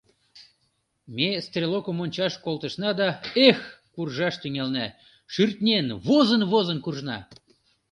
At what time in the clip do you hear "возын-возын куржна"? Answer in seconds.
6.05-7.17